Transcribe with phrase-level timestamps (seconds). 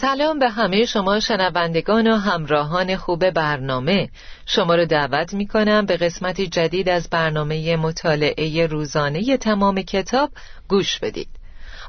[0.00, 4.08] سلام به همه شما شنوندگان و همراهان خوب برنامه.
[4.46, 10.30] شما رو دعوت می کنم به قسمت جدید از برنامه مطالعه روزانه تمام کتاب
[10.68, 11.28] گوش بدید.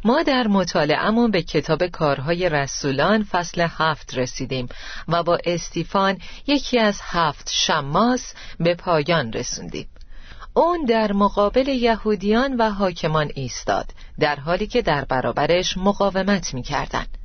[0.06, 4.70] ما در مطالعهمون به کتاب کارهای رسولان فصل هفت رسیدیم
[5.08, 9.88] و با استیفان یکی از هفت شماس به پایان رسوندیم.
[10.54, 13.86] اون در مقابل یهودیان و حاکمان ایستاد
[14.20, 17.19] در حالی که در برابرش مقاومت می‌کردند.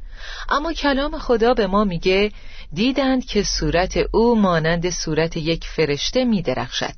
[0.49, 2.33] اما کلام خدا به ما میگه
[2.73, 6.95] دیدند که صورت او مانند صورت یک فرشته میدرخشد.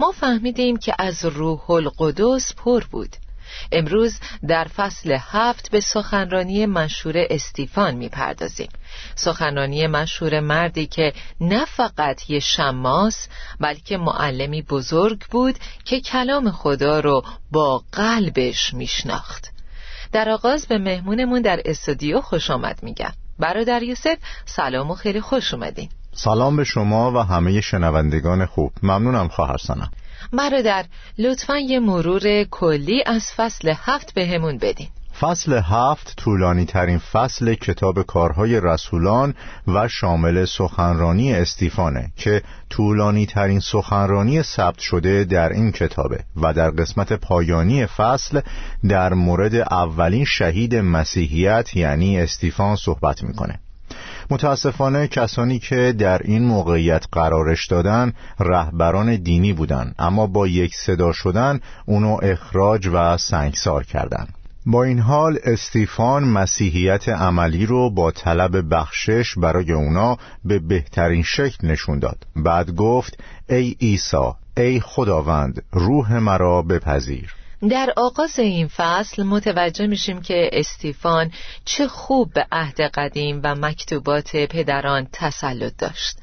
[0.00, 3.16] ما فهمیدیم که از روح القدس پر بود.
[3.72, 4.18] امروز
[4.48, 8.68] در فصل هفت به سخنرانی مشهور استیفان می‌پردازیم.
[9.14, 13.28] سخنرانی مشهور مردی که نه فقط یه شماس
[13.60, 19.59] بلکه معلمی بزرگ بود که کلام خدا رو با قلبش میشناخت.
[20.12, 23.12] در آغاز به مهمونمون در استودیو خوش آمد میگم.
[23.38, 25.88] برادر یوسف سلام و خیلی خوش اومدین.
[26.12, 28.72] سلام به شما و همه شنوندگان خوب.
[28.82, 29.90] ممنونم خواهر سنم
[30.32, 30.84] برادر
[31.18, 34.88] لطفا یه مرور کلی از فصل هفت بهمون بدین.
[35.20, 39.34] فصل هفت طولانی ترین فصل کتاب کارهای رسولان
[39.68, 46.70] و شامل سخنرانی استیفانه که طولانی ترین سخنرانی ثبت شده در این کتابه و در
[46.70, 48.40] قسمت پایانی فصل
[48.88, 53.60] در مورد اولین شهید مسیحیت یعنی استیفان صحبت می‌کنه.
[54.30, 61.12] متاسفانه کسانی که در این موقعیت قرارش دادن رهبران دینی بودند اما با یک صدا
[61.12, 64.34] شدن اونو اخراج و سنگسار کردند
[64.66, 71.68] با این حال استیفان مسیحیت عملی رو با طلب بخشش برای اونا به بهترین شکل
[71.68, 72.26] نشون داد.
[72.36, 77.34] بعد گفت ای عیسی ای خداوند روح مرا بپذیر.
[77.68, 81.32] در آغاز این فصل متوجه میشیم که استیفان
[81.64, 86.16] چه خوب به عهد قدیم و مکتوبات پدران تسلط داشت.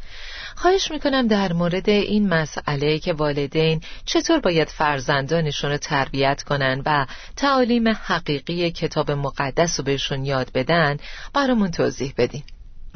[0.56, 7.06] خواهش می‌کنم در مورد این مسئله که والدین چطور باید فرزندانشون رو تربیت کنن و
[7.36, 10.98] تعالیم حقیقی کتاب مقدس رو بهشون یاد بدن
[11.34, 12.44] برامون توضیح بدین.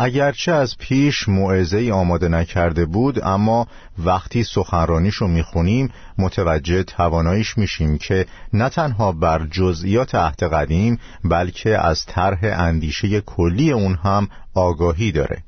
[0.03, 3.67] اگرچه از پیش موعظه آماده نکرده بود اما
[3.97, 11.77] وقتی سخنرانیش رو می‌خونیم متوجه تواناییش میشیم که نه تنها بر جزئیات عهد قدیم بلکه
[11.77, 15.43] از طرح اندیشه کلی اون هم آگاهی داره.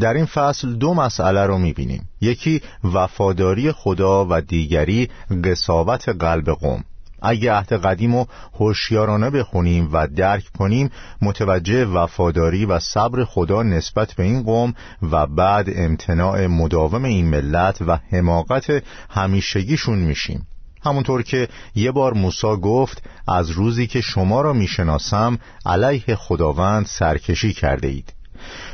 [0.00, 2.08] در این فصل دو مسئله رو می‌بینیم.
[2.20, 2.62] یکی
[2.94, 5.08] وفاداری خدا و دیگری
[5.44, 6.84] قصاوت قلب قوم.
[7.22, 10.90] اگه عهد قدیم و هوشیارانه بخونیم و درک کنیم
[11.22, 17.82] متوجه وفاداری و صبر خدا نسبت به این قوم و بعد امتناع مداوم این ملت
[17.82, 20.46] و حماقت همیشگیشون میشیم.
[20.84, 27.52] همونطور که یه بار موسا گفت از روزی که شما را می‌شناسم علیه خداوند سرکشی
[27.52, 28.19] کرده اید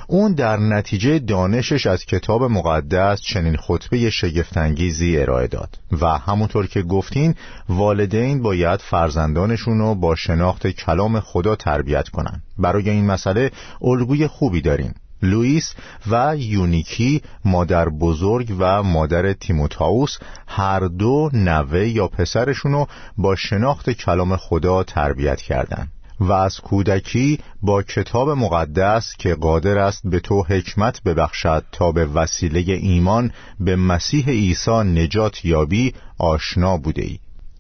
[0.06, 6.82] اون در نتیجه دانشش از کتاب مقدس چنین خطبه شگفتانگیزی ارائه داد و همونطور که
[6.82, 7.34] گفتین
[7.69, 13.50] والدین باید فرزندانشون رو با شناخت کلام خدا تربیت کنن برای این مسئله
[13.82, 15.74] الگوی خوبی داریم لوئیس
[16.10, 22.86] و یونیکی مادر بزرگ و مادر تیموتائوس هر دو نوه یا پسرشونو
[23.19, 25.92] با شناخت کلام خدا تربیت کردند.
[26.21, 32.07] و از کودکی با کتاب مقدس که قادر است به تو حکمت ببخشد تا به
[32.07, 37.18] وسیله ایمان به مسیح عیسی نجات یابی آشنا بوده ای.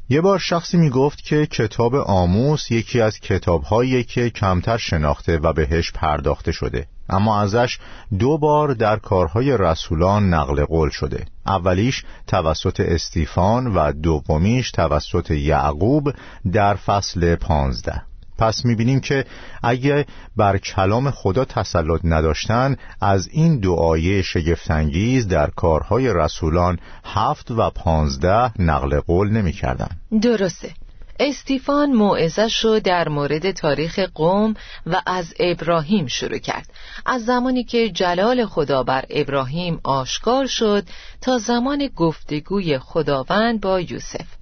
[0.08, 5.52] یه بار شخصی می گفت که کتاب آموس یکی از کتابهایی که کمتر شناخته و
[5.52, 6.86] بهش پرداخته شده.
[7.08, 7.78] اما ازش
[8.18, 11.24] دو بار در کارهای رسولان نقل قول شده.
[11.46, 16.12] اولیش توسط استیفان و دومیش توسط یعقوب
[16.52, 18.02] در فصل پانزده.
[18.38, 19.24] پس می‌بینیم که
[19.62, 20.06] اگه
[20.36, 28.62] بر کلام خدا تسلط نداشتن از این دعای شگفتانگیز در کارهای رسولان هفت و پانزده
[28.62, 29.88] نقل قول نمی‌کردن.
[30.22, 30.70] درسته.
[31.20, 34.54] استیفان موعظش رو در مورد تاریخ قوم
[34.86, 36.70] و از ابراهیم شروع کرد.
[37.06, 40.84] از زمانی که جلال خدا بر ابراهیم آشکار شد
[41.20, 44.35] تا زمان گفتگوی خداوند با یوسف.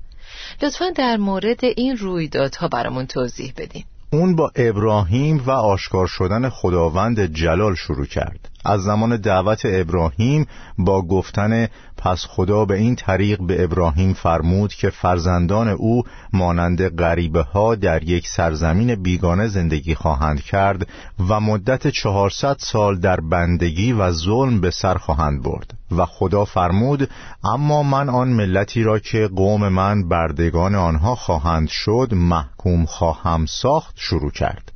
[0.63, 3.85] لطفا در مورد این رویدادها برامون توضیح بدین.
[4.13, 8.49] اون با ابراهیم و آشکار شدن خداوند جلال شروع کرد.
[8.65, 10.47] از زمان دعوت ابراهیم
[10.79, 16.03] با گفتن پس خدا به این طریق به ابراهیم فرمود که فرزندان او
[16.33, 20.89] مانند غریبه ها در یک سرزمین بیگانه زندگی خواهند کرد
[21.29, 27.11] و مدت چهارصد سال در بندگی و ظلم به سر خواهند برد و خدا فرمود
[27.45, 33.95] اما من آن ملتی را که قوم من بردگان آنها خواهند شد محکوم خواهم ساخت
[33.97, 34.74] شروع کرد.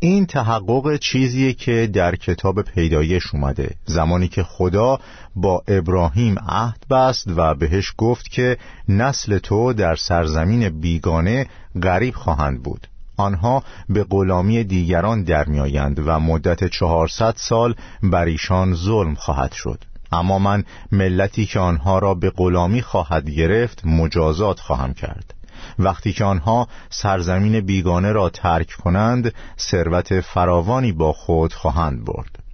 [0.00, 3.74] این تحقق چیزیه که در کتاب پیدایش اومده.
[3.84, 4.98] زمانی که خدا
[5.36, 8.58] با ابراهیم عهد بست و بهش گفت که
[8.88, 11.46] نسل تو در سرزمین بیگانه
[11.82, 12.86] غریب خواهند بود.
[13.16, 19.84] آنها به غلامی دیگران در میآیند و مدت چهارصد سال بر ایشان ظلم خواهد شد.
[20.12, 25.34] اما من ملتی که آنها را به غلامی خواهد گرفت مجازات خواهم کرد.
[25.78, 32.47] وقتی که آنها سرزمین بیگانه را ترک کنند ثروت فراوانی با خود خواهند برد.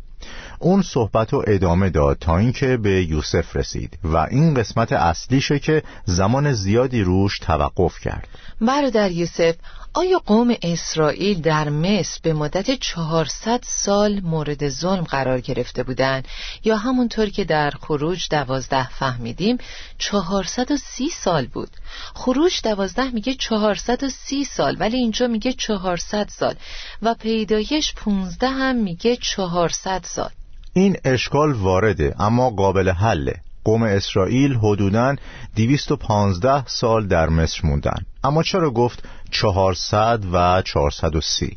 [0.65, 5.83] اون صحبت رو ادامه داد تا اینکه به یوسف رسید و این قسمت اصلیشه که
[6.05, 8.29] زمان زیادی روش توقف کرد.
[8.61, 9.55] برادر یوسف
[9.95, 16.29] آیا قوم اسرائیل در مصر به مدت چهارصد سال مورد ظلم قرار گرفته بودند؟
[16.65, 19.59] یا همونطور که در خروج دوازده فهمیدیم
[19.99, 21.71] چهارصد و سی سال بود؟
[22.15, 26.55] خروج دوازده میگه چهارصد و سی سال ولی اینجا میگه چهارصد سال
[27.03, 30.31] و پیدایش پونزده هم میگه چهارصد سال.
[30.77, 33.35] این اشکال وارده اما قابل حله.
[33.65, 35.17] قوم اسرائیل حدوداً
[35.57, 38.07] 215 سال در مصر موندن.
[38.25, 41.57] اما چرا گفت 400 و 430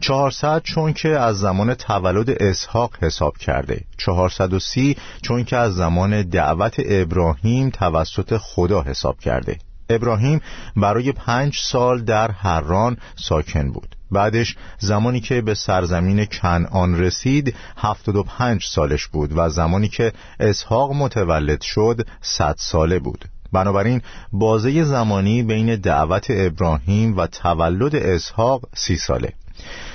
[0.00, 3.80] 400 چون که از زمان تولد اسحاق حساب کرده.
[3.98, 9.58] 430 چون که از زمان دعوت ابراهیم توسط خدا حساب کرده.
[9.90, 10.40] ابراهیم
[10.76, 13.97] برای پنج سال در حران ساکن بود.
[14.10, 20.12] بعدش زمانی که به سرزمین کنعان رسید هفتاد و پنج سالش بود و زمانی که
[20.40, 23.24] اسحاق متولد شد صد ساله بود.
[23.52, 24.02] بنابراین
[24.32, 29.32] بازه زمانی بین دعوت ابراهیم و تولد اسحاق سی ساله.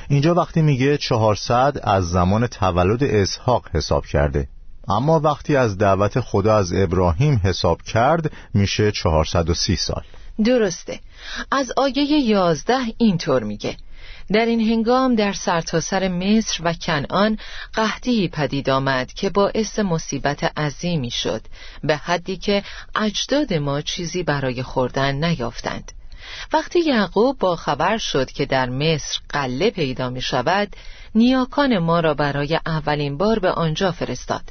[0.10, 4.48] اینجا وقتی میگه چهارصد از زمان تولد اسحاق حساب کرده.
[4.88, 10.04] اما وقتی از دعوت خدا از ابراهیم حساب کرد میشه چهارصد و سی سال.
[10.46, 11.00] درسته.
[11.52, 13.78] از آیه یازده اینطور میگه.
[14.32, 17.38] در این هنگام در سرتاسر سر مصر و کنعان
[17.74, 21.42] قحطی پدید آمد که باعث مصیبت عظیمی شد
[21.84, 22.64] به حدی که
[22.96, 25.92] اجداد ما چیزی برای خوردن نیافتند.
[26.54, 30.76] وقتی یعقوب با خبر شد که در مصر قله پیدا می شود
[31.16, 34.44] نیاکان ما را برای اولین بار به آنجا فرستاد.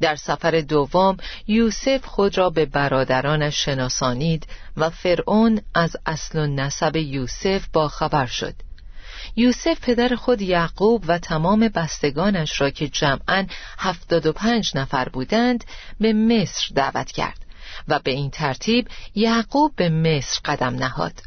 [0.00, 1.16] در سفر دوم
[1.46, 4.46] یوسف خود را به برادرانش شناسانید
[4.76, 8.54] و فرعون از اصل و نسب یوسف با خبر شد.
[9.36, 13.46] یوسف پدر خود یعقوب و تمام بستگانش را که جمعا
[13.78, 15.64] هفتاد و پنج نفر بودند
[16.00, 17.38] به مصر دعوت کرد
[17.88, 21.22] و به این ترتیب یعقوب به مصر قدم نهاد.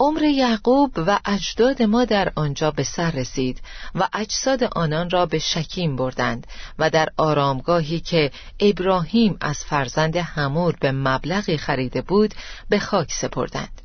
[0.00, 3.60] عمر یعقوب و اجداد ما در آنجا به سر رسید
[3.94, 6.46] و اجساد آنان را به شکیم بردند
[6.78, 8.30] و در آرامگاهی که
[8.60, 12.34] ابراهیم از فرزند همور به مبلغی خریده بود
[12.68, 13.81] به خاک سپردند.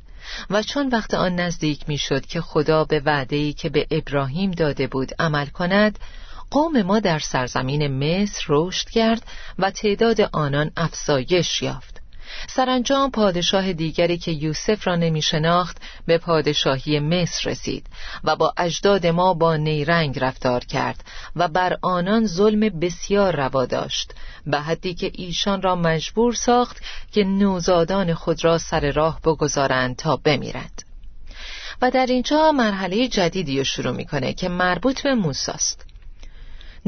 [0.50, 5.12] و چون وقت آن نزدیک می‌شد که خدا به وعده‌ای که به ابراهیم داده بود
[5.18, 5.98] عمل کند
[6.50, 9.22] قوم ما در سرزمین مصر رشد کرد
[9.58, 11.97] و تعداد آنان افزایش یافت.
[12.48, 17.86] سرانجام پادشاه دیگری که یوسف را نمی شناخت به پادشاهی مصر رسید
[18.24, 21.04] و با اجداد ما با نیرنگ رفتار کرد
[21.36, 24.14] و بر آنان ظلم بسیار روا داشت
[24.46, 26.82] به حدی که ایشان را مجبور ساخت
[27.12, 30.82] که نوزادان خود را سر راه بگذارند تا بمیرند.
[31.82, 35.84] و در اینجا مرحله جدیدی رو شروع می‌کنه که مربوط به موساست.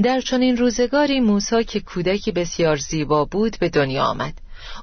[0.03, 4.35] در چنین روزگاری موسا که کودکی بسیار زیبا بود به دنیا آمد.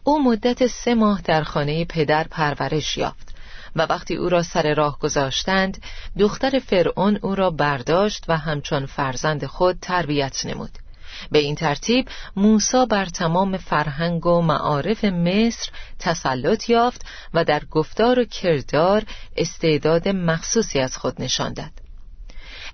[0.04, 3.36] او مدت سه ماه در خانه پدر پرورش یافت
[3.76, 5.82] و وقتی او را سر راه گذاشتند
[6.20, 10.72] دختر فرعون او را برداشت و همچون فرزند خود تربیت نمود
[11.32, 18.20] به این ترتیب موسی بر تمام فرهنگ و معارف مصر تسلط یافت و در گفتار
[18.20, 19.04] و کردار
[19.38, 21.72] استعداد مخصوصی از خود نشان داد.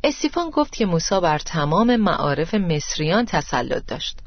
[0.04, 4.18] استیفان گفت که موسی بر تمام معارف مصریان تسلط داشت.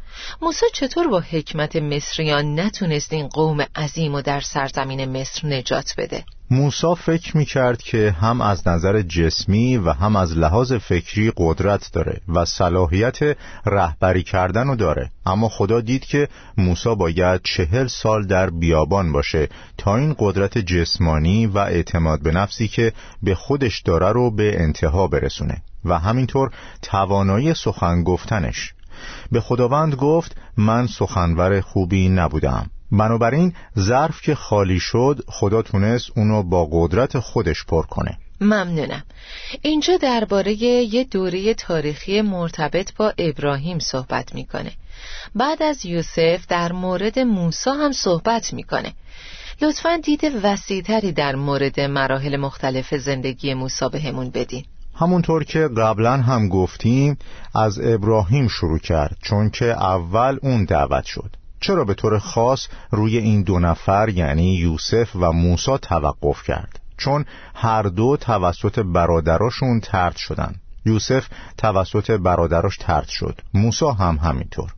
[0.42, 6.24] موسی چطور با حکمت مصریان نتونست این قوم عظیم و در سرزمین مصر نجات بده؟
[6.50, 11.90] موسا فکر می کرد که هم از نظر جسمی و هم از لحاظ فکری قدرت
[11.92, 13.18] داره و صلاحیت
[13.66, 15.10] رهبری کردن رو داره.
[15.26, 21.46] اما خدا دید که موسا باید چهل سال در بیابان باشه تا این قدرت جسمانی
[21.46, 22.92] و اعتماد به نفسی که
[23.22, 25.62] به خودش داره رو به انتها برسونه.
[25.84, 26.50] و همینطور
[26.82, 28.74] توانایی سخن گفتنش.
[29.32, 32.70] به خداوند گفت من سخنور خوبی نبودم.
[32.92, 38.18] بنابراین ظرف که خالی شد خدا تونست اونو با قدرت خودش پر کنه.
[38.40, 39.04] ممنونم.
[39.62, 44.72] اینجا درباره یه دوره تاریخی مرتبط با ابراهیم صحبت می‌کنه.
[45.34, 48.92] بعد از یوسف در مورد موسی هم صحبت می‌کنه.
[49.62, 54.64] لطفا دید وسیعتری در مورد مراحل مختلف زندگی موسی بهمون بدین.
[54.98, 57.18] همونطور که قبلا هم گفتیم
[57.54, 61.36] از ابراهیم شروع کرد چون که اول اون دعوت شد.
[61.60, 67.24] چرا به طور خاص روی این دو نفر یعنی یوسف و موسی توقف کرد؟ چون
[67.54, 70.54] هر دو توسط برادراشون ترد شدن.
[70.86, 71.26] یوسف
[71.58, 73.40] توسط برادراش ترد شد.
[73.54, 74.70] موسی هم همینطور.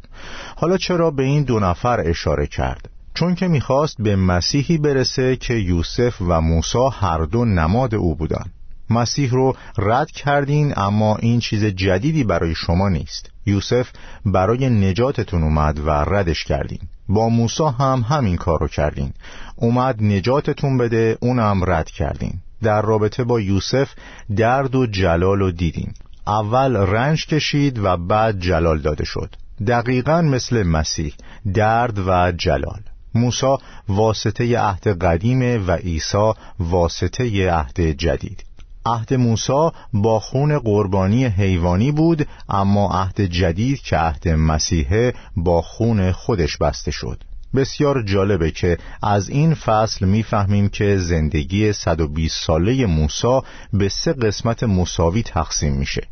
[0.56, 5.54] حالا چرا به این دو نفر اشاره کرد؟ چون که می‌خواست به مسیحی برسه که
[5.54, 8.52] یوسف و موسی هر دو نماد او بودند
[8.90, 13.30] مسیح رو رد کردین اما این چیز جدیدی برای شما نیست.
[13.46, 13.88] یوسف
[14.26, 16.80] برای نجاتتون اومد و ردش کردین.
[17.08, 19.12] با موسی هم همین کار رو کردین.
[19.56, 22.32] اومد نجاتتون بده اونم رد کردین.
[22.62, 23.88] در رابطه با یوسف
[24.36, 25.92] درد و جلال رو دیدین.
[26.26, 29.34] اول رنج کشید و بعد جلال داده شد.
[29.66, 31.14] دقیقا مثل مسیح
[31.54, 32.80] درد و جلال.
[33.14, 33.56] موسی
[33.88, 38.47] واسطه عهد قدیمه و عیسی واسطه عهد جدید.
[38.88, 46.12] عهد موسی با خون قربانی حیوانی بود اما عهد جدید که عهد مسیحه با خون
[46.12, 47.22] خودش بسته شد.
[47.54, 53.40] بسیار جالبه که از این فصل می‌فهمیم که زندگی 120 ساله موسی
[53.72, 56.02] به سه قسمت مساوی تقسیم میشه.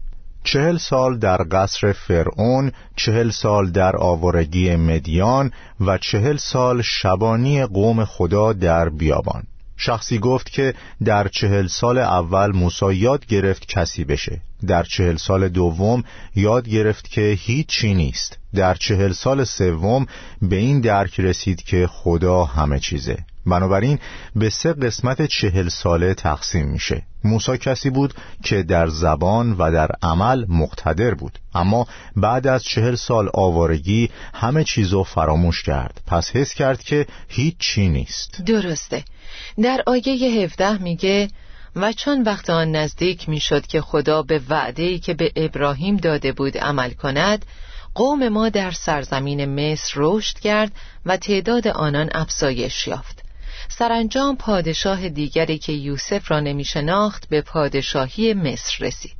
[0.44, 8.04] چهل سال در قصر فرعون چهل سال در آوارگی مدیان و چهل سال شبانی قوم
[8.04, 9.42] خدا در بیابان.
[9.76, 14.40] شخصی گفت که در چهل سال اول موسی یاد گرفت کسی بشه.
[14.66, 16.04] در چهل سال دوم
[16.34, 18.38] یاد گرفت که هیچی نیست.
[18.54, 20.06] در چهل سال سوم
[20.42, 23.16] به این درک رسید که خدا همه چیزه.
[23.46, 23.98] بنابراین
[24.36, 27.02] به سه قسمت چهل ساله تقسیم میشه.
[27.24, 31.38] موسا کسی بود که در زبان و در عمل مقتدر بود.
[31.54, 36.00] اما بعد از چهل سال آوارگی همه چیزو فراموش کرد.
[36.06, 38.42] پس حس کرد که هیچ چی نیست.
[38.46, 39.04] درسته.
[39.62, 41.28] در آیه 17 میگه
[41.76, 46.58] و چون وقت آن نزدیک می‌شد که خدا به وعده‌ای که به ابراهیم داده بود
[46.58, 47.44] عمل کند
[47.94, 50.72] قوم ما در سرزمین مصر رشد کرد
[51.06, 53.22] و تعداد آنان افزایش یافت.
[53.68, 59.16] سرانجام پادشاه دیگری که یوسف را نمیشناخت به پادشاهی مصر رسید.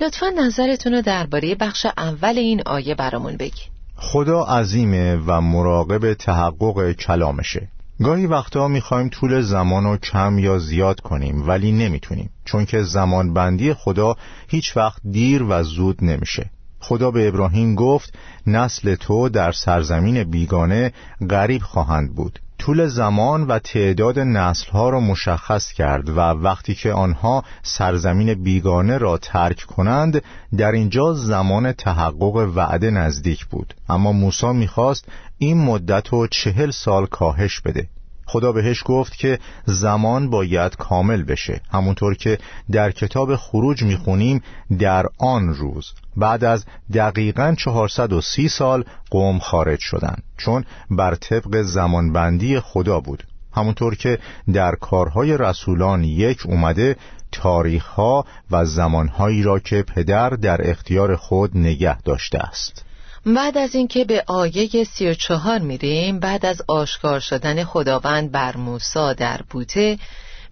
[0.00, 6.92] لطفا نظرتون رو درباره بخش اول این آیه برامون بگید خدا عظیمه و مراقب تحقق
[6.92, 7.68] کلامشه.
[8.02, 13.34] گاهی وقتا می‌خوایم طول زمان رو کم یا زیاد کنیم ولی نمی‌تونیم چون که زمان
[13.34, 14.16] بندی خدا
[14.48, 16.50] هیچ وقت دیر و زود نمیشه.
[16.80, 18.14] خدا به ابراهیم گفت
[18.46, 20.92] نسل تو در سرزمین بیگانه
[21.30, 22.38] غریب خواهند بود.
[22.58, 29.18] طول زمان و تعداد نسلها را مشخص کرد و وقتی که آنها سرزمین بیگانه را
[29.18, 30.22] ترک کنند
[30.56, 33.74] در اینجا زمان تحقق وعده نزدیک بود.
[33.88, 35.04] اما موسی می‌خواست
[35.42, 37.88] این مدت رو چهل سال کاهش بده.
[38.26, 41.60] خدا بهش گفت که زمان باید کامل بشه.
[41.72, 42.38] همونطور که
[42.72, 44.42] در کتاب خروج می‌خونیم
[44.78, 45.92] در آن روز.
[46.16, 53.24] بعد از دقیقا 430 سال قوم خارج شدند چون بر طبق زمانبندی خدا بود.
[53.52, 54.18] همونطور که
[54.52, 56.96] در کارهای رسولان یک اومده
[57.32, 62.84] تاریخها و زمانهایی را که پدر در اختیار خود نگه داشته است.
[63.26, 68.56] بعد از اینکه به آیه سی و چهار میریم بعد از آشکار شدن خداوند بر
[68.56, 69.98] موسا در بوته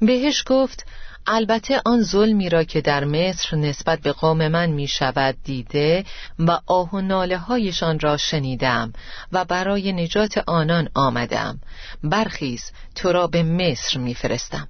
[0.00, 0.86] بهش گفت
[1.26, 6.04] البته آن ظلمی را که در مصر نسبت به قوم من می شود دیده
[6.38, 8.92] و آه و ناله هایشان را شنیدم
[9.32, 11.60] و برای نجات آنان آمدم
[12.04, 14.68] برخیز تو را به مصر می فرستم.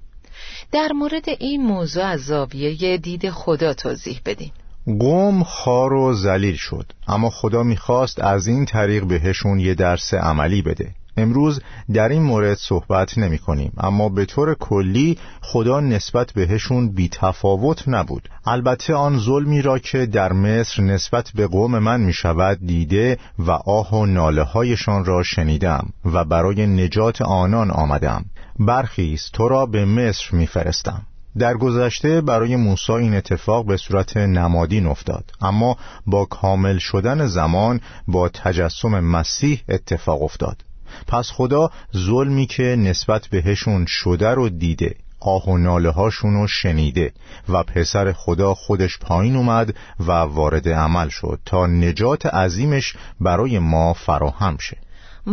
[0.71, 4.51] در مورد این موضوع از زاویه دید خدا توضیح بدین
[4.99, 6.91] قوم خار و زلیل شد.
[7.07, 10.93] اما خدا می‌خواست از این طریق بهشون یه درس عملی بده.
[11.17, 11.61] امروز
[11.93, 17.83] در این مورد صحبت نمی کنیم اما به طور کلی خدا نسبت بهشون بی تفاوت
[17.87, 18.29] نبود.
[18.45, 23.51] البته آن ظلمی را که در مصر نسبت به قوم من می شود دیده و
[23.51, 28.25] آه و ناله هایشان را شنیدم و برای نجات آنان آمدم.
[28.59, 31.01] برخیز تو را به مصر می فرستم
[31.37, 35.31] در گذشته برای موسی این اتفاق به صورت نمادین افتاد.
[35.41, 40.63] اما با کامل شدن زمان با تجسم مسیح اتفاق افتاد.
[41.07, 47.13] پس خدا ظلمی که نسبت بهشون شده رو دیده آه و ناله هاشون رو شنیده
[47.49, 53.93] و پسر خدا خودش پایین اومد و وارد عمل شد تا نجات عظیمش برای ما
[53.93, 54.77] فراهم شه.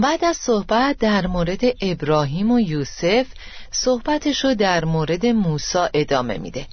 [0.02, 3.26] بعد از صحبت در مورد ابراهیم و یوسف
[3.70, 6.66] صحبتش رو در مورد موسی ادامه میده.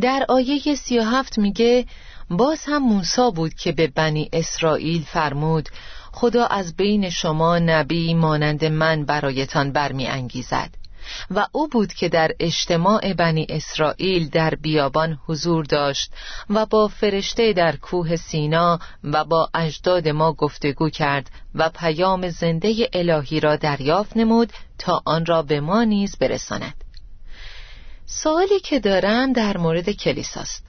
[0.00, 1.86] در آیه سی و هفت میگه
[2.30, 5.68] باز هم موسی بود که به بنی اسرائیل فرمود
[6.12, 10.83] خدا از بین شما نبی مانند من برایتان برمی انگیزد
[11.30, 16.12] و او بود که در اجتماع بنی اسرائیل در بیابان حضور داشت
[16.50, 22.88] و با فرشته در کوه سینا و با اجداد ما گفتگو کرد و پیام زنده
[22.92, 26.84] الهی را دریافت نمود تا آن را به ما نیز برساند.
[28.06, 30.64] سوالی که دارم در مورد کلیساست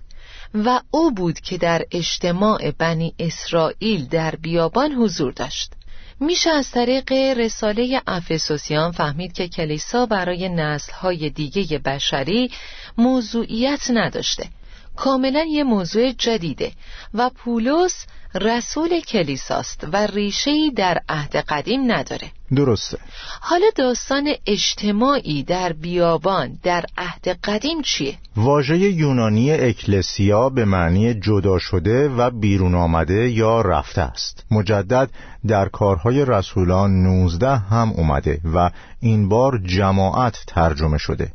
[0.53, 5.71] و او بود که در اجتماع بنی اسرائیل در بیابان حضور داشت.
[6.19, 12.51] میشه از طریق رساله افسوسیان فهمید که کلیسا برای نسلهای دیگه بشری
[12.97, 14.49] موضوعیت نداشته.
[14.95, 16.71] کاملا یه موضوع جدیده
[17.13, 22.31] و پولس رسول کلیساست و ریشه‌ای در عهد قدیم نداره.
[22.55, 22.97] درسته.
[23.41, 31.59] حالا داستان اجتماعی در بیابان در عهد قدیم چیه؟ واژه یونانی اکلسیا به معنی جدا
[31.59, 34.45] شده و بیرون آمده یا رفته است.
[34.51, 35.09] مجدد
[35.47, 41.31] در کارهای رسولان 19 هم اومده و این بار جماعت ترجمه شده.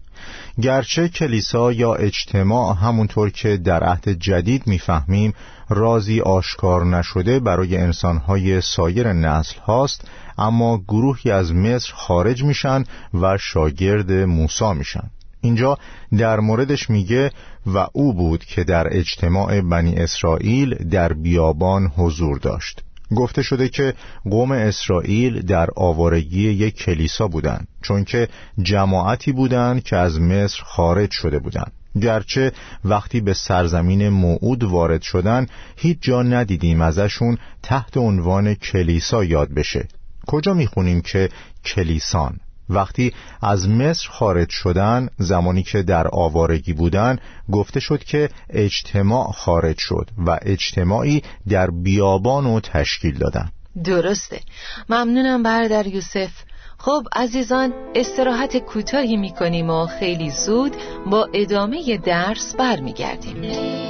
[0.61, 5.35] گرچه کلیسا یا اجتماع همونطور که در عهد جدید می‌فهمیم
[5.69, 10.09] رازی آشکار نشده برای انسانهای سایر نسل هاست
[10.39, 15.11] اما گروهی از مصر خارج میشن و شاگرد موسا میشن.
[15.41, 15.79] اینجا
[16.19, 17.31] در موردش میگه
[17.67, 22.83] و او بود که در اجتماع بنی اسرائیل در بیابان حضور داشت.
[23.17, 23.95] گفته شده که
[24.31, 28.29] قوم اسرائیل در آوارگی یک کلیسا بودند چون که
[28.63, 31.73] جماعتی بودند که از مصر خارج شده بودند.
[32.03, 32.53] گرچه
[32.85, 35.47] وقتی به سرزمین موعود وارد شدن
[35.77, 39.89] هیچ جا ندیدیم ازشون تحت عنوان کلیسا یاد بشه.
[40.27, 41.29] کجا می‌خونیم که
[41.65, 47.19] کلیسان؟ وقتی از مصر خارج شدن زمانی که در آوارگی بودن
[47.53, 53.51] گفته شد که اجتماع خارج شد و اجتماعی در بیابان و تشکیل دادن.
[53.85, 54.41] درسته.
[54.89, 56.31] ممنونم برادر یوسف.
[56.79, 60.77] خب عزیزان استراحت کوتاهی می‌کنیم و خیلی زود
[61.11, 63.90] با ادامه درس برمیگردیم.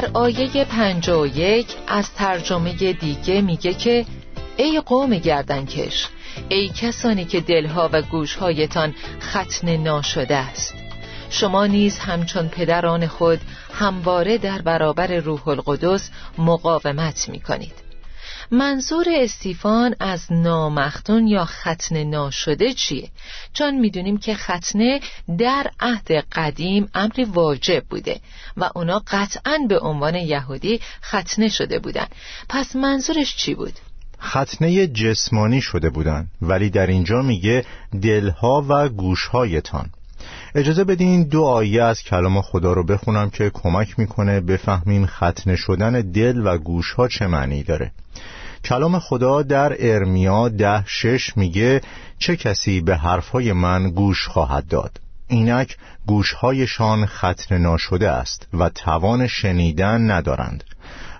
[0.00, 0.56] در آیه
[1.36, 4.06] یک از ترجمه دیگه میگه که
[4.56, 6.08] ای قوم گردنکش
[6.48, 10.74] ای کسانی که دلها و گوشهایتان ختن ناشده است.
[11.30, 13.40] شما نیز همچون پدران خود
[13.74, 17.74] همواره در برابر روح القدس مقاومت می کنید
[18.52, 23.08] منظور استیفان از نامختون یا ختنه ناشده چیه؟
[23.52, 25.00] چون می‌دونیم که ختنه
[25.38, 28.20] در عهد قدیم امری واجب بوده
[28.56, 32.06] و اونا قطعا به عنوان یهودی ختنه شده بودن
[32.48, 33.72] پس منظورش چی بود؟
[34.22, 37.64] ختنه جسمانی شده بودن ولی در اینجا میگه
[38.02, 39.90] دلها و گوشهایتان
[40.54, 46.00] اجازه بدین دو آیه از کلام خدا رو بخونم که کمک می‌کنه بفهمیم ختنه شدن
[46.00, 47.92] دل و گوشها چه معنی داره
[48.64, 51.80] کلام خدا در ارمیا ده شش میگه
[52.18, 55.00] چه کسی به حرفهای من گوش خواهد داد.
[55.28, 60.64] اینک گوشهایشان ختن ناشده است و توان شنیدن ندارند.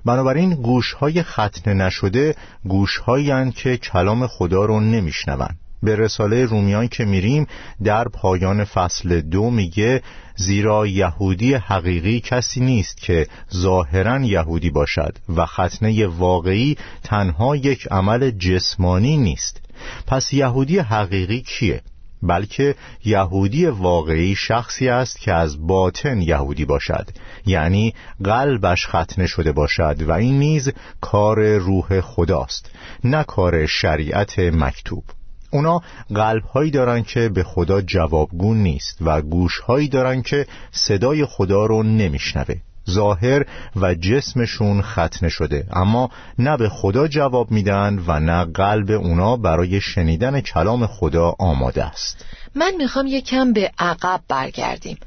[0.04, 5.58] بنابراین گوشهای ختن نشده گوشهایی که کلام خدا رو نمیشنوند.
[5.82, 7.46] به رساله رومیان که میریم
[7.84, 10.02] در پایان فصل دو میگه
[10.36, 18.30] زیرا یهودی حقیقی کسی نیست که ظاهرا یهودی باشد و ختنه واقعی تنها یک عمل
[18.30, 19.60] جسمانی نیست.
[20.06, 21.82] پس یهودی حقیقی کیه؟
[22.22, 27.08] بلکه یهودی واقعی شخصی است که از باطن یهودی باشد.
[27.46, 32.70] یعنی قلبش ختنه شده باشد و این نیز کار روح خداست
[33.04, 35.04] نه کار شریعت مکتوب.
[35.50, 35.80] اونا
[36.14, 41.66] قلب هایی دارن که به خدا جوابگون نیست و گوش هایی دارن که صدای خدا
[41.66, 42.54] رو نمیشنوه.
[42.90, 49.36] ظاهر و جسمشون ختنه شده اما نه به خدا جواب میدن و نه قلب اونا
[49.36, 52.24] برای شنیدن کلام خدا آماده است.
[52.54, 54.98] من می‌خوام یکم به عقب برگردیم.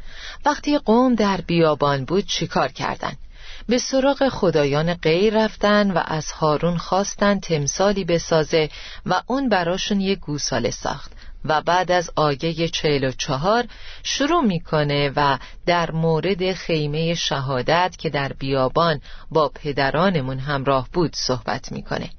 [0.45, 3.13] وقتی قوم در بیابان بود چیکار کردن؟
[3.67, 8.69] به سراغ خدایان غیر رفتن و از هارون خواستن تمثالی بسازه
[9.05, 11.11] و اون براشون یه گوساله ساخت
[11.45, 13.65] و بعد از آیه چهل و چهار
[14.03, 21.71] شروع می‌کنه و در مورد خیمه شهادت که در بیابان با پدرانمون همراه بود صحبت
[21.71, 22.09] می‌کنه.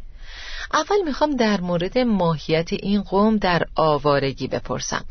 [0.72, 5.04] اول می‌خوام در مورد ماهیت این قوم در آوارگی بپرسم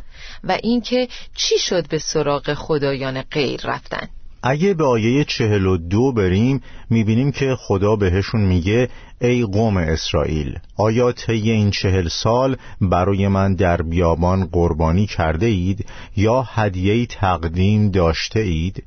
[0.43, 4.09] و اینکه چی شد به سراغ خدایان غیر رفتن؟
[4.45, 8.89] اگه به آیه چهل و دو بریم می‌بینیم که خدا بهشون میگه
[9.21, 15.85] ای قوم اسرائیل آیا طی این چهل سال برای من در بیابان قربانی کرده اید
[16.17, 18.83] یا هدیه تقدیم داشته اید؟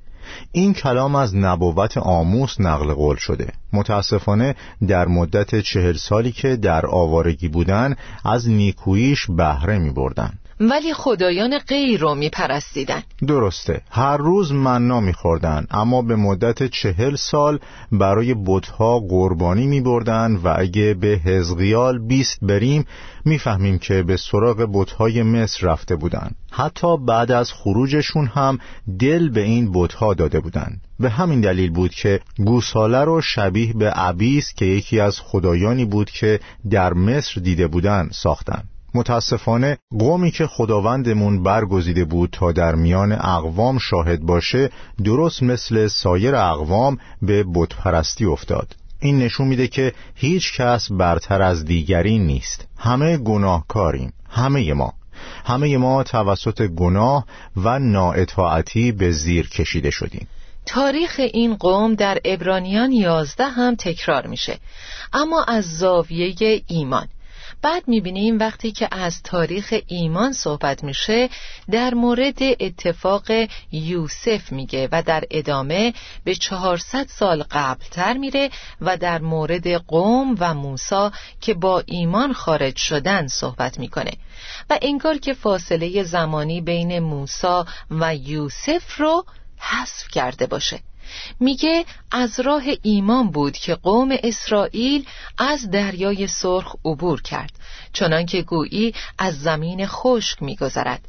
[0.53, 3.53] این کلام از نبوت آموس نقل قول شده.
[3.73, 4.55] متاسفانه
[4.89, 11.59] در مدت چهل سالی که در آوارگی بودن از نیکویش بهره می بردن ولی خدایان
[11.59, 13.03] غیر رو میپرستیدن.
[13.29, 13.83] درسته.
[13.91, 17.59] هر روز مننا میخوردن اما به مدت چهل سال
[17.93, 22.85] برای بتها قربانی میبردن و اگه به حزقیال بیست بریم
[23.25, 26.31] می‌فهمیم که به سراغ بتهای مصر رفته بودن.
[26.51, 28.59] حتی بعد از خروجشون هم
[28.99, 30.81] دل به این بتها داده بودن.
[31.01, 36.11] به همین دلیل بود که گوساله رو شبیه به عبیس که یکی از خدایانی بود
[36.11, 36.41] که
[36.71, 38.63] در مصر دیده بودن ساختن.
[38.97, 44.71] متاسفانه قومی که خداوندمون برگزیده بود تا در میان اقوام شاهد باشه
[45.05, 48.77] درست مثل سایر اقوام به بتپرستی افتاد.
[49.01, 52.69] این نشون میده که هیچ کس برتر از دیگری نیست.
[52.79, 54.13] همه گناهکاریم.
[54.31, 54.93] همه ما.
[55.45, 60.29] همه ما توسط گناه و نااطاعتی به زیر کشیده شدیم.
[60.67, 64.59] تاریخ این قوم در ابرانیان یازده هم تکرار میشه.
[65.13, 67.09] اما از زاویه ایمان.
[67.63, 71.29] بعد می‌بینیم وقتی که از تاریخ ایمان صحبت میشه
[71.71, 73.27] در مورد اتفاق
[73.73, 80.55] یوسف میگه و در ادامه به چهارصد سال قبلتر میره و در مورد قوم و
[80.55, 84.13] موسا که با ایمان خارج شدن صحبت می‌کنه.
[84.71, 89.25] و انگار که فاصله زمانی بین موسا و یوسف رو
[89.59, 90.81] حذف کرده باشه.
[91.41, 95.07] میگه از راه ایمان بود که قوم اسرائیل
[95.39, 97.53] از دریای سرخ عبور کرد
[97.93, 101.09] چنانکه گویی از زمین خشک میگذرد.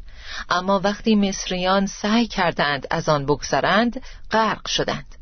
[0.50, 5.16] اما وقتی مصریان سعی کردند از آن بگذرند غرق شدند.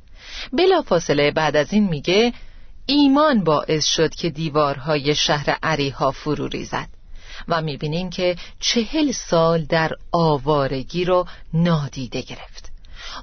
[0.54, 2.34] بلافاصله بعد از این میگه
[2.86, 6.90] ایمان باعث شد که دیوارهای شهر عریها فرو ریزد
[7.48, 12.65] و می‌بینیم که چهل سال در آوارگی رو نادیده گرفت.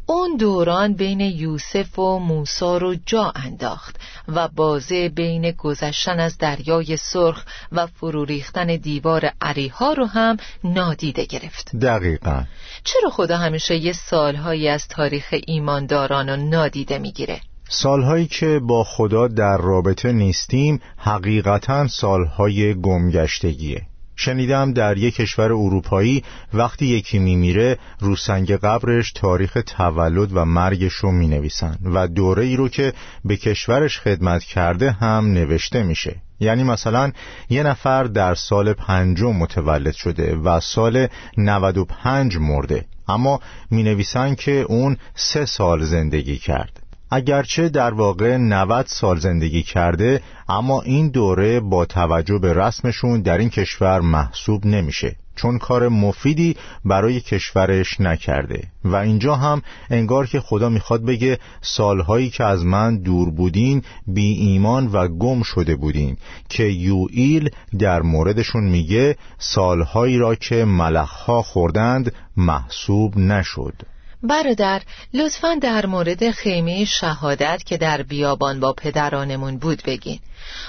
[0.07, 3.97] اون دوران بین یوسف و موسا رو جا انداخت
[4.29, 11.25] و بازه بین گذشتن از دریای سرخ و فرو ریختن دیوار عریها رو هم نادیده
[11.25, 11.77] گرفت.
[11.77, 12.45] دقیقا.
[12.85, 19.29] چرا خدا همیشه یه سالهایی از تاریخ ایمانداران رو نادیده می‌گیره؟ سالهایی که با خدا
[19.29, 23.92] در رابطه نیستیم حقیقتا سالهای گمگشتگیه.
[24.17, 30.93] شنیدم در یک کشور اروپایی وقتی یکی میمیره رو سنگ قبرش تاریخ تولد و مرگش
[30.93, 32.93] رو می نویسن و دوره ای رو که
[33.25, 36.17] به کشورش خدمت کرده هم نوشته میشه.
[36.41, 37.13] یعنی مثلا
[37.51, 42.85] یه نفر در سال پنجم متولد شده و سال 95 مرده.
[43.09, 46.83] اما می نویسن که اون سه سال زندگی کرد.
[47.15, 53.39] اگرچه در واقع 90 سال زندگی کرده اما این دوره با توجه به رسمشون در
[53.39, 58.63] این کشور محسوب نمیشه چون کار مفیدی برای کشورش نکرده.
[58.85, 64.33] و اینجا هم انگار که خدا می‌خواد بگه سالهایی که از من دور بودین بی
[64.33, 66.17] ایمان و گم شده بودین
[66.49, 73.75] که یوئیل در موردشون میگه سالهایی را که ملخها خوردند محسوب نشد.
[74.23, 74.83] برادر
[75.15, 80.19] لطفا در مورد خیمه شهادت که در بیابان با پدرانمون بود بگین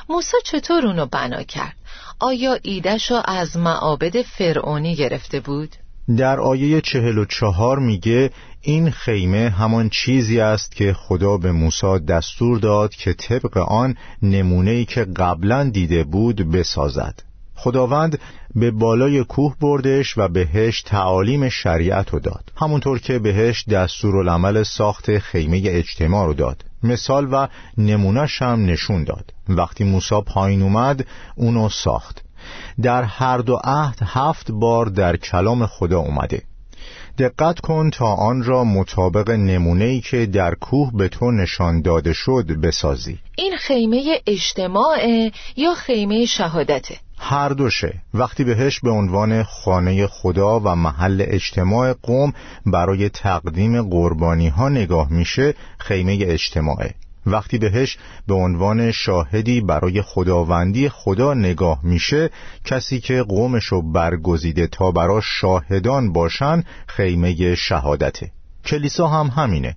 [0.09, 1.75] موسی چطور اونو بنا کرد؟
[2.19, 5.69] آیا ایدهشو از معابد فرعونی گرفته بود؟
[6.17, 11.99] در آیه چهل و چهار میگه این خیمه همان چیزی است که خدا به موسی
[12.07, 18.19] دستور داد که طبق آن نمونه‌ای که قبلا دیده بود بسازد خداوند
[18.55, 22.51] به بالای کوه بردش و بهش تعالیم شریعت رو داد.
[22.55, 26.65] همونطور که بهش دستور العمل ساخت خیمه اجتماع رو داد.
[26.83, 29.33] مثال و نمونهش هم نشون داد.
[29.49, 32.23] وقتی موسی پایین اومد اونو ساخت.
[32.81, 36.41] در هر دو عهد هفت بار در کلام خدا اومده.
[37.17, 42.45] دقت کن تا آن را مطابق نمونه‌ای که در کوه به تو نشان داده شد
[42.63, 43.19] بسازی.
[43.35, 50.75] این خیمه اجتماع یا خیمه شهادته؟ هر دوشه وقتی بهش به عنوان خانه خدا و
[50.75, 52.33] محل اجتماع قوم
[52.65, 56.93] برای تقدیم قربانی ها نگاه میشه خیمه اجتماعه.
[57.25, 62.29] وقتی بهش به عنوان شاهدی برای خداوندی خدا نگاه میشه
[62.65, 68.31] کسی که قومشو برگزیده تا براش شاهدان باشن خیمه شهادته.
[68.65, 69.75] کلیسا هم همینه.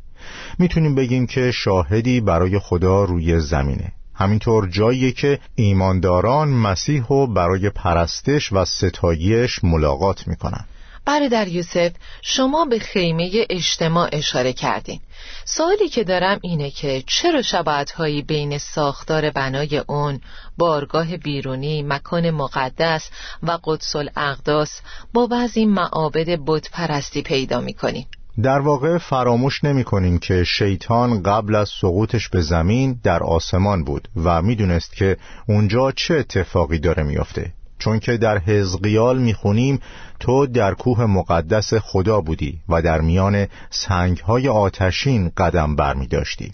[0.59, 3.93] می‌تونیم بگیم که شاهدی برای خدا روی زمینه.
[4.19, 10.65] همینطور جایی که ایمانداران مسیح رو برای پرستش و ستایش ملاقات می‌کنن.
[11.07, 15.01] برادر یوسف شما به خیمه اجتماع اشاره کردین.
[15.45, 20.21] سوالی که دارم اینه که چرا شباهتهایی بین ساختار بنای اون
[20.57, 23.11] بارگاه بیرونی مکان مقدس
[23.43, 24.81] و قدس الاقداس
[25.13, 28.07] با بعضی معابد بت پرستی پیدا می‌کنیم
[28.43, 34.09] در واقع فراموش نمی کنیم که شیطان قبل از سقوطش به زمین در آسمان بود
[34.25, 35.17] و می‌دونست که
[35.49, 37.53] اونجا چه اتفاقی داره میافته.
[37.79, 39.81] چون که در حزقیال می‌خونیم
[40.21, 46.53] تو در کوه مقدس خدا بودی و در میان سنگهای آتشین قدم بر می داشتی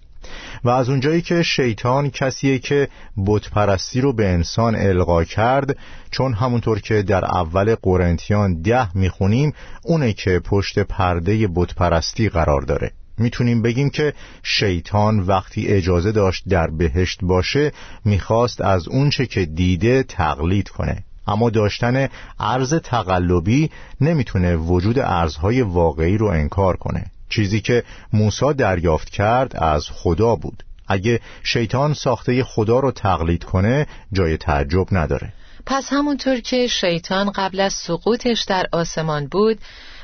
[0.64, 2.88] و از اونجایی که شیطان کسیه که
[3.26, 5.76] بتپرستی رو به انسان القا کرد
[6.10, 12.90] چون همونطور که در اول قرنتیان ده می‌خونیم اونه که پشت پرده بتپرستی قرار داره.
[13.18, 17.72] می‌تونیم بگیم که شیطان وقتی اجازه داشت در بهشت باشه
[18.04, 21.04] می‌خواست از اونچه که دیده تقلید کنه.
[21.26, 22.08] اما داشتن
[22.40, 27.04] ارز تقلبی نمی‌تونه وجود ارزهای واقعی رو انکار کنه.
[27.32, 30.62] چیزی که موسی دریافت کرد از خدا بود.
[30.88, 35.32] اگه شیطان ساخته خدا رو تقلید کنه جای تعجب نداره.
[35.66, 39.58] پس همونطور که شیطان قبل از سقوطش در آسمان بود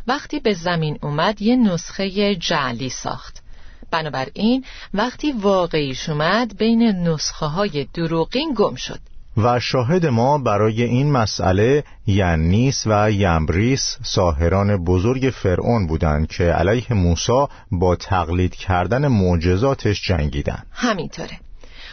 [0.07, 3.43] وقتی به زمین اومد یه نسخه جعلی ساخت.
[3.91, 4.65] بنابراین
[4.95, 9.01] وقتی واقعیش اومد بین نسخه های دروغین گم شد.
[9.39, 16.95] و شاهد ما برای این مسئله ینیس و یمبریس ساهران بزرگ فرعون بودند که علیه
[16.95, 21.39] موسی با تقلید کردن معجزاتش جنگیدن همینطوره.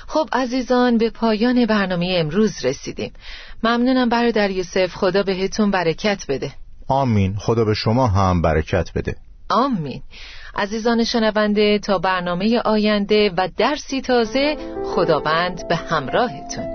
[0.08, 3.14] خب عزیزان به پایان برنامه امروز رسیدیم.
[3.64, 6.52] ممنونم برادر یوسف خدا بهتون برکت بده.
[6.88, 7.36] آمین.
[7.38, 9.16] خدا به شما هم برکت بده.
[9.50, 10.02] آمین.
[10.56, 16.75] عزیزان شنونده تا برنامه آینده و درسی تازه خداوند به همراهتون.